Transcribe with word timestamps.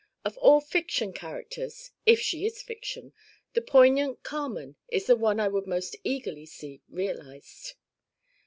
Of 0.25 0.35
all 0.39 0.61
fiction 0.61 1.13
characters 1.13 1.91
if 2.07 2.19
she 2.19 2.43
is 2.43 2.63
fiction 2.63 3.13
the 3.53 3.61
poignant 3.61 4.23
Carmen 4.23 4.75
is 4.87 5.05
the 5.05 5.15
one 5.15 5.39
I 5.39 5.47
would 5.47 5.67
most 5.67 5.95
eagerly 6.03 6.47
see 6.47 6.81
realized. 6.89 7.75